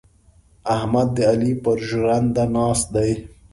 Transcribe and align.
احمد 0.75 1.07
د 1.15 1.17
علي 1.31 1.53
پر 1.63 1.77
ژرنده 1.87 2.43
ناست 2.55 2.87
دی. 2.95 3.11